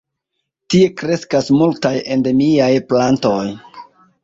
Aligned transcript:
Tie 0.73 0.87
kreskas 1.01 1.51
multaj 1.59 1.93
endemiaj 2.17 2.73
plantoj. 2.91 3.47